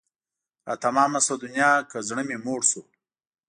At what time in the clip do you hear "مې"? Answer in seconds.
1.99-2.05